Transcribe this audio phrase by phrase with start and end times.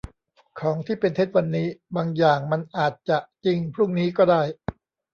[0.59, 4.41] ของที่เป็นเท็จวันนี้ บางอย่างมันอาจจะจริงพรุ่งนี้ก็ได้